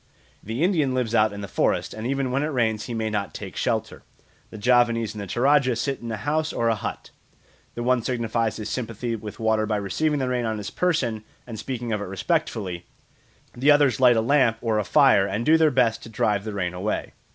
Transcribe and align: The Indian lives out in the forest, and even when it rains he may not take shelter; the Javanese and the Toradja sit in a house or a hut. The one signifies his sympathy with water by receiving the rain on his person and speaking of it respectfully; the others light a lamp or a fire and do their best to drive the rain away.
The 0.41 0.63
Indian 0.63 0.95
lives 0.95 1.13
out 1.13 1.31
in 1.31 1.41
the 1.41 1.47
forest, 1.47 1.93
and 1.93 2.07
even 2.07 2.31
when 2.31 2.41
it 2.41 2.47
rains 2.47 2.85
he 2.85 2.93
may 2.95 3.11
not 3.11 3.35
take 3.35 3.55
shelter; 3.55 4.01
the 4.49 4.57
Javanese 4.57 5.13
and 5.13 5.21
the 5.21 5.27
Toradja 5.27 5.75
sit 5.75 5.99
in 6.01 6.11
a 6.11 6.17
house 6.17 6.51
or 6.51 6.69
a 6.69 6.73
hut. 6.75 7.11
The 7.75 7.83
one 7.83 8.01
signifies 8.01 8.55
his 8.57 8.67
sympathy 8.67 9.15
with 9.15 9.39
water 9.39 9.67
by 9.67 9.77
receiving 9.77 10.17
the 10.17 10.27
rain 10.27 10.43
on 10.45 10.57
his 10.57 10.71
person 10.71 11.23
and 11.45 11.59
speaking 11.59 11.91
of 11.93 12.01
it 12.01 12.05
respectfully; 12.05 12.87
the 13.53 13.69
others 13.69 13.99
light 13.99 14.17
a 14.17 14.21
lamp 14.21 14.57
or 14.59 14.79
a 14.79 14.83
fire 14.83 15.27
and 15.27 15.45
do 15.45 15.55
their 15.55 15.69
best 15.69 16.01
to 16.01 16.09
drive 16.09 16.45
the 16.45 16.53
rain 16.53 16.73
away. 16.73 17.13